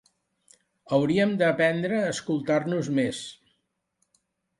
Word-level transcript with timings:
Hauríem 0.95 1.35
d’aprendre 1.41 1.99
a 2.05 2.07
escoltar-nos 2.13 2.89
més 3.01 3.21